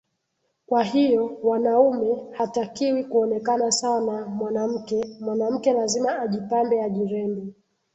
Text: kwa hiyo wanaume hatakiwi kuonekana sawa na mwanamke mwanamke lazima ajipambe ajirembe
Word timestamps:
kwa 0.65 0.83
hiyo 0.83 1.37
wanaume 1.43 2.17
hatakiwi 2.37 3.03
kuonekana 3.03 3.71
sawa 3.71 4.01
na 4.01 4.25
mwanamke 4.25 5.05
mwanamke 5.19 5.73
lazima 5.73 6.19
ajipambe 6.19 6.83
ajirembe 6.83 7.53